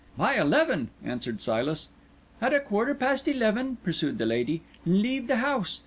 [0.17, 1.89] "By eleven," answered Silas.
[2.41, 5.79] "At a quarter past eleven," pursued the lady, "leave the house.